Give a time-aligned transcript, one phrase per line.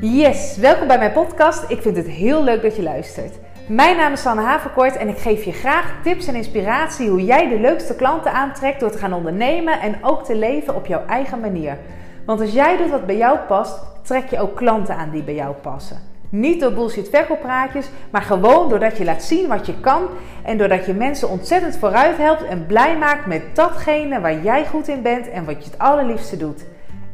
[0.00, 1.70] Yes, welkom bij mijn podcast.
[1.70, 3.34] Ik vind het heel leuk dat je luistert.
[3.68, 7.48] Mijn naam is Sanne Haverkort en ik geef je graag tips en inspiratie hoe jij
[7.48, 11.40] de leukste klanten aantrekt door te gaan ondernemen en ook te leven op jouw eigen
[11.40, 11.78] manier.
[12.26, 15.34] Want als jij doet wat bij jou past, trek je ook klanten aan die bij
[15.34, 15.98] jou passen.
[16.28, 20.02] Niet door bullshit verkooppraatjes, maar gewoon doordat je laat zien wat je kan
[20.44, 24.88] en doordat je mensen ontzettend vooruit helpt en blij maakt met datgene waar jij goed
[24.88, 26.64] in bent en wat je het allerliefste doet.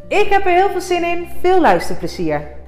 [0.08, 1.28] Ik heb er heel veel zin in.
[1.40, 2.60] Veel luisterplezier.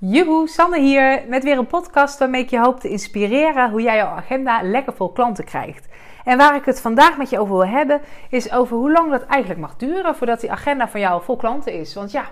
[0.00, 3.96] Joehoe, Sanne hier met weer een podcast waarmee ik je hoop te inspireren hoe jij
[3.96, 5.88] jouw agenda lekker vol klanten krijgt.
[6.24, 9.26] En waar ik het vandaag met je over wil hebben, is over hoe lang dat
[9.26, 11.94] eigenlijk mag duren voordat die agenda van jou vol klanten is.
[11.94, 12.24] Want ja,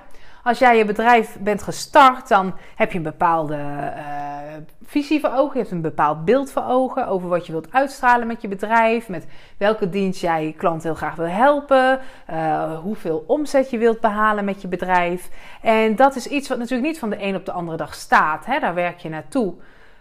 [0.47, 3.93] als jij je bedrijf bent gestart, dan heb je een bepaalde uh,
[4.85, 5.53] visie voor ogen.
[5.53, 9.09] Je hebt een bepaald beeld voor ogen over wat je wilt uitstralen met je bedrijf.
[9.09, 12.01] Met welke dienst jij klant heel graag wil helpen.
[12.31, 15.29] Uh, hoeveel omzet je wilt behalen met je bedrijf.
[15.63, 18.47] En dat is iets wat natuurlijk niet van de een op de andere dag staat.
[18.47, 18.59] Hè?
[18.59, 19.55] Daar werk je naartoe.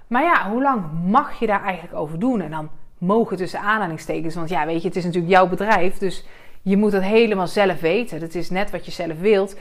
[0.08, 2.42] Maar ja, hoe lang mag je daar eigenlijk over doen?
[2.42, 4.36] En dan mogen tussen aanhalingstekens.
[4.36, 5.98] Want ja, weet je, het is natuurlijk jouw bedrijf.
[5.98, 6.26] Dus
[6.62, 8.20] je moet het helemaal zelf weten.
[8.20, 9.56] Dat is net wat je zelf wilt.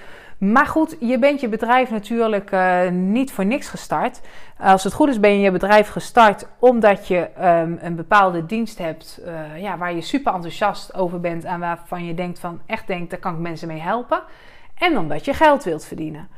[0.52, 4.20] Maar goed, je bent je bedrijf natuurlijk uh, niet voor niks gestart.
[4.58, 8.78] Als het goed is, ben je je bedrijf gestart omdat je um, een bepaalde dienst
[8.78, 12.86] hebt uh, ja, waar je super enthousiast over bent en waarvan je denkt van echt
[12.86, 14.22] denkt, daar kan ik mensen mee helpen.
[14.74, 16.28] En omdat je geld wilt verdienen.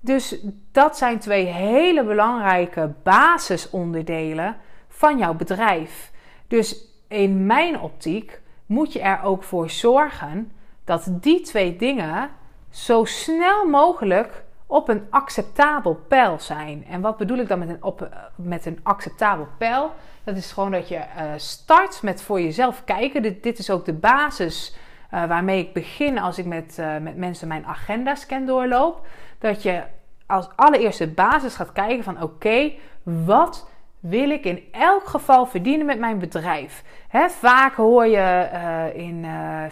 [0.00, 0.36] Dus
[0.72, 4.56] dat zijn twee hele belangrijke basisonderdelen
[4.88, 6.12] van jouw bedrijf.
[6.48, 6.76] Dus
[7.08, 10.52] in mijn optiek moet je er ook voor zorgen
[10.84, 12.30] dat die twee dingen
[12.74, 16.84] zo snel mogelijk op een acceptabel pijl zijn.
[16.88, 19.92] En wat bedoel ik dan met een, op, met een acceptabel pijl?
[20.24, 23.22] Dat is gewoon dat je uh, start met voor jezelf kijken.
[23.22, 24.76] Dit, dit is ook de basis
[25.14, 29.06] uh, waarmee ik begin als ik met, met mensen mijn agenda-scan doorloop.
[29.38, 29.82] Dat je
[30.26, 32.72] als allereerste basis gaat kijken van oké,
[33.02, 33.68] wat
[34.00, 36.84] wil ik in elk geval verdienen met mijn bedrijf?
[37.28, 38.48] Vaak hoor je
[38.94, 39.26] in,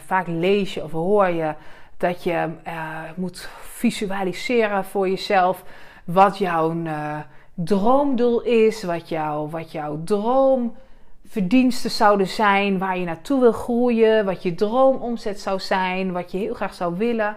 [0.06, 1.54] vaak lees je of hoor je
[2.02, 5.64] dat je uh, moet visualiseren voor jezelf
[6.04, 7.18] wat jouw uh,
[7.54, 14.42] droomdoel is, wat, jou, wat jouw droomverdiensten zouden zijn, waar je naartoe wil groeien, wat
[14.42, 17.36] je droomomzet zou zijn, wat je heel graag zou willen.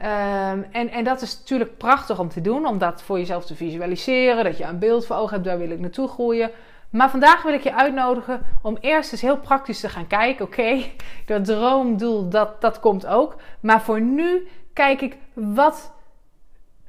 [0.00, 3.54] Um, en, en dat is natuurlijk prachtig om te doen, om dat voor jezelf te
[3.54, 6.50] visualiseren, dat je een beeld voor ogen hebt, daar wil ik naartoe groeien.
[6.92, 10.44] Maar vandaag wil ik je uitnodigen om eerst eens heel praktisch te gaan kijken.
[10.44, 10.84] Oké,
[11.26, 13.36] dat droomdoel, dat, dat komt ook.
[13.60, 15.92] Maar voor nu kijk ik, wat,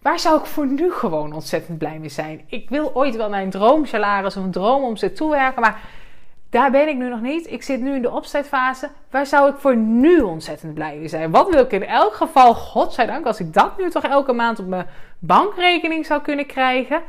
[0.01, 2.41] waar zou ik voor nu gewoon ontzettend blij mee zijn?
[2.47, 5.81] Ik wil ooit wel een droomsalaris of een droomomzet toewerken, maar
[6.49, 7.51] daar ben ik nu nog niet.
[7.51, 8.89] Ik zit nu in de opstartfase.
[9.09, 11.31] Waar zou ik voor nu ontzettend blij mee zijn?
[11.31, 14.67] Wat wil ik in elk geval, godzijdank, als ik dat nu toch elke maand op
[14.67, 14.87] mijn
[15.19, 17.01] bankrekening zou kunnen krijgen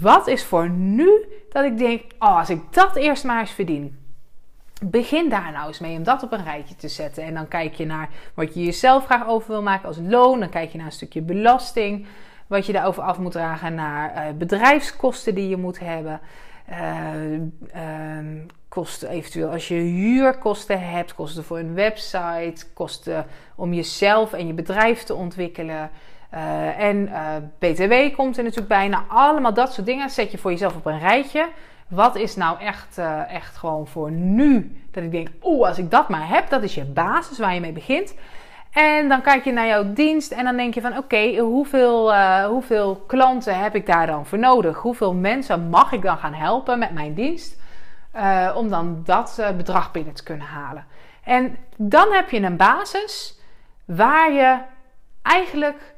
[0.00, 3.98] wat is voor nu dat ik denk, oh, als ik dat eerst maar eens verdien.
[4.82, 7.24] Begin daar nou eens mee om dat op een rijtje te zetten.
[7.24, 10.40] En dan kijk je naar wat je jezelf graag over wil maken als loon.
[10.40, 12.06] Dan kijk je naar een stukje belasting.
[12.46, 13.74] Wat je daarover af moet dragen.
[13.74, 16.20] Naar uh, bedrijfskosten die je moet hebben.
[16.70, 21.14] Uh, uh, kosten eventueel als je huurkosten hebt.
[21.14, 22.66] Kosten voor een website.
[22.74, 25.90] Kosten om jezelf en je bedrijf te ontwikkelen.
[26.34, 28.88] Uh, en uh, BTW komt er natuurlijk bij.
[28.88, 31.48] Nou, allemaal dat soort dingen zet je voor jezelf op een rijtje.
[31.88, 34.80] Wat is nou echt, uh, echt gewoon voor nu?
[34.90, 37.60] Dat ik denk, oeh, als ik dat maar heb, dat is je basis waar je
[37.60, 38.14] mee begint.
[38.72, 42.14] En dan kijk je naar jouw dienst en dan denk je van oké, hoeveel,
[42.44, 44.78] hoeveel klanten heb ik daar dan voor nodig?
[44.78, 47.58] Hoeveel mensen mag ik dan gaan helpen met mijn dienst?
[48.54, 50.86] om dan dat bedrag binnen te kunnen halen.
[51.24, 53.40] En dan heb je een basis
[53.84, 54.58] waar je
[55.22, 55.94] eigenlijk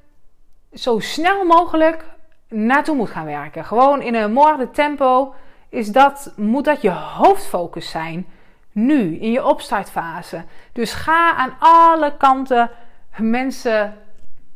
[0.75, 2.05] zo snel mogelijk
[2.49, 3.65] naartoe moet gaan werken.
[3.65, 5.34] Gewoon in een morgen tempo
[5.69, 8.27] is dat, moet dat je hoofdfocus zijn.
[8.72, 10.44] Nu, in je opstartfase.
[10.72, 12.71] Dus ga aan alle kanten
[13.16, 13.95] mensen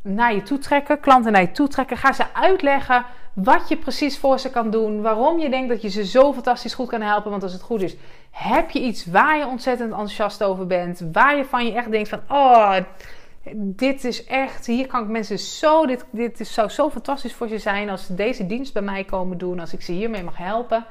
[0.02, 1.96] naar je toe trekken, klanten naar je toe trekken.
[1.96, 5.02] Ga ze uitleggen wat je precies voor ze kan doen.
[5.02, 7.30] Waarom je denkt dat je ze zo fantastisch goed kan helpen.
[7.30, 7.96] Want als het goed is,
[8.30, 11.02] heb je iets waar je ontzettend enthousiast over bent.
[11.12, 12.76] Waar je van je echt denkt van, oh,
[13.54, 17.48] dit is echt, hier kan ik mensen zo, dit, dit is, zou zo fantastisch voor
[17.48, 20.36] ze zijn als ze deze dienst bij mij komen doen, als ik ze hiermee mag
[20.36, 20.86] helpen.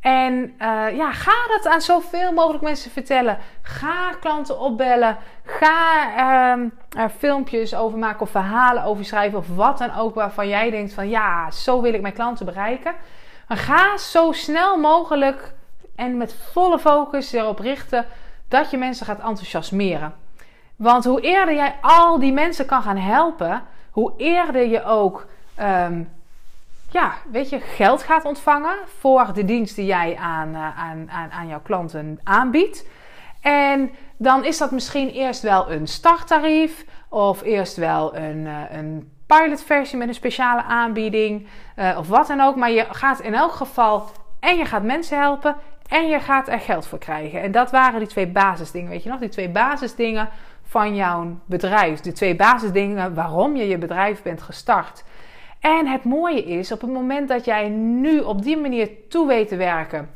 [0.00, 3.38] En uh, ja, ga dat aan zoveel mogelijk mensen vertellen.
[3.62, 5.16] Ga klanten opbellen.
[5.44, 10.48] Ga um, er filmpjes over maken of verhalen over schrijven of wat dan ook waarvan
[10.48, 12.94] jij denkt van ja, zo wil ik mijn klanten bereiken.
[13.48, 15.54] Ga zo snel mogelijk
[15.96, 18.06] en met volle focus erop richten
[18.48, 20.14] dat je mensen gaat enthousiasmeren.
[20.78, 26.02] Want hoe eerder jij al die mensen kan gaan helpen, hoe eerder je ook ehm,
[26.90, 31.30] ja, weet je, geld gaat ontvangen voor de dienst die jij aan, uh, aan, aan,
[31.30, 32.86] aan jouw klanten aanbiedt.
[33.40, 39.12] En dan is dat misschien eerst wel een starttarief of eerst wel een, uh, een
[39.26, 41.46] pilotversie met een speciale aanbieding
[41.76, 42.56] uh, of wat dan ook.
[42.56, 44.10] Maar je gaat in elk geval
[44.40, 45.56] en je gaat mensen helpen
[45.88, 47.42] en je gaat er geld voor krijgen.
[47.42, 49.20] En dat waren die twee basisdingen, weet je nog?
[49.20, 50.28] Die twee basisdingen
[50.68, 52.00] van jouw bedrijf.
[52.00, 55.04] De twee basisdingen waarom je je bedrijf bent gestart.
[55.60, 59.48] En het mooie is, op het moment dat jij nu op die manier toe weet
[59.48, 60.10] te werken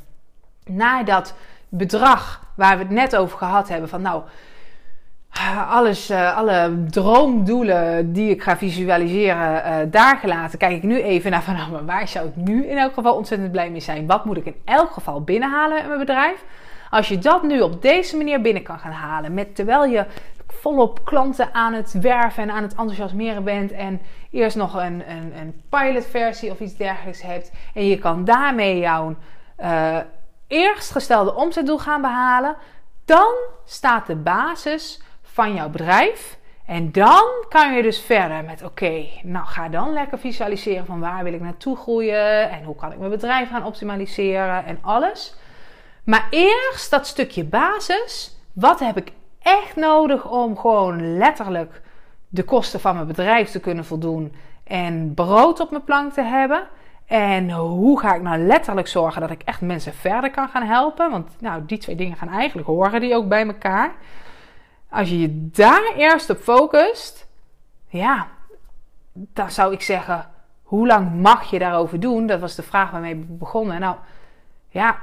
[0.65, 1.35] naar dat
[1.69, 4.23] bedrag waar we het net over gehad hebben, van nou,
[5.69, 11.31] alles, uh, alle droomdoelen die ik ga visualiseren, uh, daar gelaten, kijk ik nu even
[11.31, 14.07] naar van nou, maar waar zou ik nu in elk geval ontzettend blij mee zijn?
[14.07, 16.45] Wat moet ik in elk geval binnenhalen in mijn bedrijf?
[16.91, 20.05] Als je dat nu op deze manier binnen kan gaan halen, met, terwijl je
[20.61, 24.01] volop klanten aan het werven en aan het enthousiasmeren bent en
[24.31, 29.17] eerst nog een, een, een pilotversie of iets dergelijks hebt en je kan daarmee jouw
[29.61, 29.99] uh,
[30.53, 32.57] eerst gestelde omzetdoel gaan behalen,
[33.05, 33.35] dan
[33.65, 36.39] staat de basis van jouw bedrijf.
[36.67, 41.25] En dan kan je dus verder met: oké, nou ga dan lekker visualiseren van waar
[41.25, 45.35] wil ik naartoe groeien en hoe kan ik mijn bedrijf gaan optimaliseren en alles.
[46.05, 48.37] Maar eerst dat stukje basis.
[48.53, 51.83] Wat heb ik echt nodig om gewoon letterlijk
[52.29, 54.35] de kosten van mijn bedrijf te kunnen voldoen
[54.65, 56.67] en brood op mijn plank te hebben?
[57.06, 61.11] En hoe ga ik nou letterlijk zorgen dat ik echt mensen verder kan gaan helpen?
[61.11, 63.94] Want nou, die twee dingen gaan eigenlijk horen die ook bij elkaar.
[64.91, 67.29] Als je je daar eerst op focust,
[67.89, 68.29] ja,
[69.12, 70.31] dan zou ik zeggen,
[70.62, 72.27] hoe lang mag je daarover doen?
[72.27, 73.81] Dat was de vraag waarmee we begonnen.
[73.81, 73.97] Nou,
[74.69, 74.99] ja,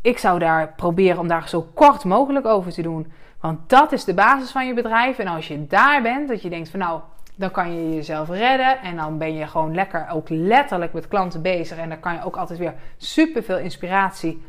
[0.00, 3.12] ik zou daar proberen om daar zo kort mogelijk over te doen.
[3.42, 5.18] Want dat is de basis van je bedrijf.
[5.18, 7.00] En als je daar bent, dat je denkt van nou,
[7.34, 8.80] dan kan je jezelf redden.
[8.80, 11.78] En dan ben je gewoon lekker ook letterlijk met klanten bezig.
[11.78, 14.42] En dan kan je ook altijd weer super veel inspiratie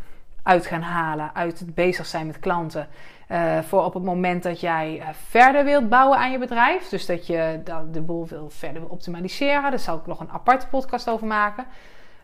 [0.44, 1.32] uit gaan halen.
[1.34, 2.88] Uit het bezig zijn met klanten.
[3.30, 6.90] Uh, voor op het moment dat jij uh, verder wilt bouwen aan je bedrijf.
[6.90, 7.62] Dus dat je
[7.92, 9.70] de boel wil verder wil optimaliseren.
[9.70, 11.66] Daar zal ik nog een aparte podcast over maken.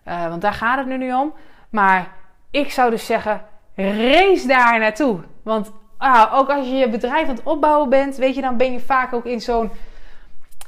[0.07, 1.33] Uh, want daar gaat het nu niet om.
[1.69, 2.07] Maar
[2.51, 3.41] ik zou dus zeggen,
[3.75, 5.19] race daar naartoe.
[5.43, 8.71] Want ah, ook als je je bedrijf aan het opbouwen bent, weet je, dan ben
[8.71, 9.71] je vaak ook in zo'n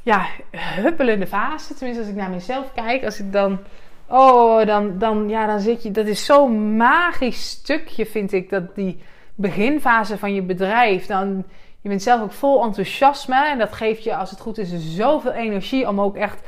[0.02, 0.26] ja,
[0.56, 1.74] huppelende fase.
[1.74, 3.58] Tenminste, als ik naar mezelf kijk, als ik dan.
[4.06, 5.90] Oh, dan, dan, ja, dan zit je.
[5.90, 8.50] Dat is zo'n magisch stukje, vind ik.
[8.50, 9.02] Dat die
[9.34, 11.06] beginfase van je bedrijf.
[11.06, 11.44] Dan,
[11.80, 13.46] je bent zelf ook vol enthousiasme.
[13.46, 16.40] En dat geeft je, als het goed is, zoveel energie om ook echt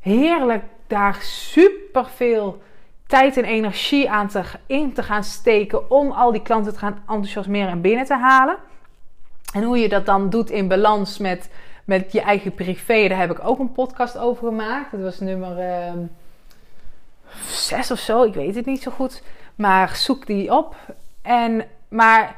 [0.00, 2.62] heerlijk daar super veel
[3.06, 7.02] tijd en energie aan te, in te gaan steken om al die klanten te gaan
[7.08, 8.56] enthousiasmeren en binnen te halen.
[9.52, 11.50] En hoe je dat dan doet in balans met,
[11.84, 14.90] met je eigen privé, daar heb ik ook een podcast over gemaakt.
[14.90, 15.92] Dat was nummer uh,
[17.46, 19.22] zes of zo, ik weet het niet zo goed.
[19.54, 20.76] Maar zoek die op.
[21.22, 22.36] En, maar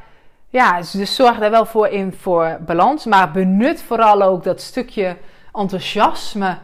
[0.48, 3.04] ja, dus zorg daar wel voor in voor balans.
[3.04, 5.16] Maar benut vooral ook dat stukje
[5.52, 6.58] enthousiasme.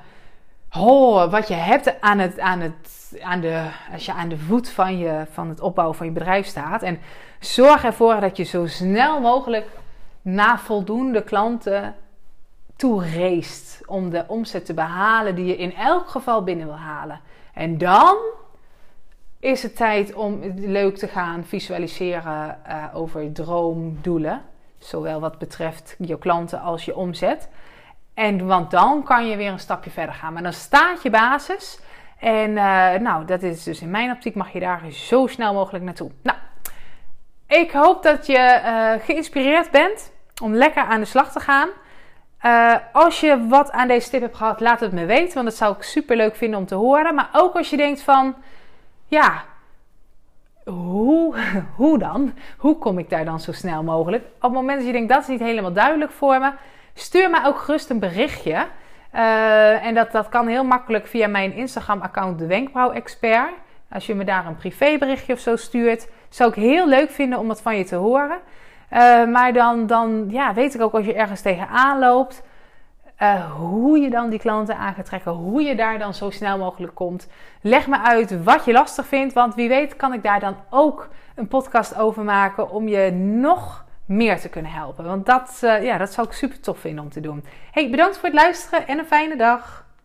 [0.77, 4.69] Oh, wat je hebt aan het, aan het aan de, als je aan de voet
[4.71, 6.83] van, je, van het opbouwen van je bedrijf staat.
[6.83, 6.99] En
[7.41, 9.67] zorg ervoor dat je zo snel mogelijk
[10.23, 11.95] na voldoende klanten
[12.77, 17.21] toe race om de omzet te behalen die je in elk geval binnen wil halen.
[17.55, 18.17] En dan
[19.41, 24.43] is het tijd om leuk te gaan visualiseren uh, over droomdoelen.
[24.79, 27.49] Zowel wat betreft je klanten als je omzet.
[28.15, 30.33] En want dan kan je weer een stapje verder gaan.
[30.33, 31.81] Maar dan staat je basis.
[32.23, 35.85] En uh, nou, dat is dus in mijn optiek mag je daar zo snel mogelijk
[35.85, 36.11] naartoe.
[36.23, 36.39] Nou,
[37.47, 40.13] ik hoop dat je uh, geïnspireerd bent
[40.43, 41.69] om lekker aan de slag te gaan.
[42.43, 45.57] Uh, als je wat aan deze tip hebt gehad, laat het me weten, want dat
[45.57, 47.15] zou ik super leuk vinden om te horen.
[47.15, 48.35] Maar ook als je denkt van,
[49.07, 49.45] ja,
[50.65, 51.35] hoe,
[51.77, 52.35] hoe dan?
[52.57, 54.25] Hoe kom ik daar dan zo snel mogelijk?
[54.25, 56.53] Op het moment dat je denkt dat is niet helemaal duidelijk voor me,
[56.95, 58.67] stuur me ook gerust een berichtje.
[59.15, 63.51] Uh, en dat, dat kan heel makkelijk via mijn Instagram-account, de Wenkbrauw-expert.
[63.91, 67.49] Als je me daar een privéberichtje of zo stuurt, zou ik heel leuk vinden om
[67.49, 68.39] dat van je te horen.
[68.93, 72.43] Uh, maar dan, dan ja, weet ik ook als je ergens tegenaan loopt,
[73.23, 76.59] uh, hoe je dan die klanten aan gaat trekken, hoe je daar dan zo snel
[76.59, 77.29] mogelijk komt.
[77.61, 81.09] Leg me uit wat je lastig vindt, want wie weet kan ik daar dan ook
[81.35, 83.85] een podcast over maken om je nog
[84.17, 85.05] meer te kunnen helpen.
[85.05, 87.45] Want dat, uh, ja, dat zou ik super tof vinden om te doen.
[87.71, 89.82] Hey, bedankt voor het luisteren en een fijne dag.